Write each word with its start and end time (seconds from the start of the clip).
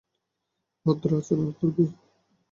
ভদ্র 0.85 1.09
আচরণ 1.19 1.49
করবে! 1.57 1.83